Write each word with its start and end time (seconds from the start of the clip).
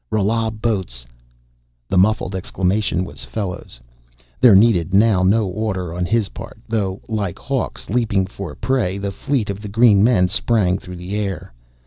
"Rala 0.11 0.49
boats!" 0.49 1.05
The 1.87 1.97
muffled 1.99 2.33
exclamation 2.35 3.05
was 3.05 3.23
Fellows'. 3.23 3.79
There 4.39 4.55
needed 4.55 4.95
now 4.95 5.21
no 5.21 5.45
order 5.47 5.93
on 5.93 6.07
his 6.07 6.29
part, 6.29 6.57
though. 6.67 6.99
Like 7.07 7.37
hawks, 7.37 7.87
leaping 7.87 8.25
for 8.25 8.55
prey, 8.55 8.97
the 8.97 9.11
fleet 9.11 9.51
of 9.51 9.61
the 9.61 9.67
green 9.69 10.03
men 10.03 10.27
sprang 10.27 10.79
through 10.79 10.95
the 10.95 11.15
air. 11.15 11.53